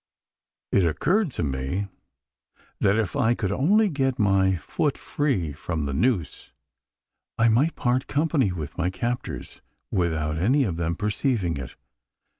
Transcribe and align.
It 0.71 0.83
occurred 0.83 1.29
to 1.33 1.43
me, 1.43 1.87
that 2.79 2.97
if 2.97 3.15
I 3.15 3.35
could 3.35 3.51
only 3.51 3.87
get 3.87 4.17
my 4.17 4.55
foot 4.55 4.97
free 4.97 5.53
from 5.53 5.85
the 5.85 5.93
noose, 5.93 6.49
I 7.37 7.49
might 7.49 7.75
part 7.75 8.07
company 8.07 8.51
with 8.51 8.79
my 8.79 8.89
captors, 8.89 9.61
without 9.91 10.39
any 10.39 10.63
of 10.63 10.77
them 10.77 10.95
perceiving 10.95 11.55
it. 11.57 11.75